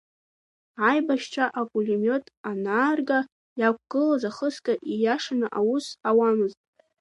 [0.87, 3.19] Аибашьцәа апулемиот анаарга,
[3.59, 6.59] иақәгылаз ахысга ииашаны аус ауамызт.